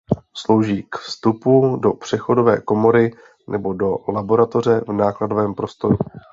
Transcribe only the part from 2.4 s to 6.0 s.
komory nebo do laboratoře v nákladovém prostoru.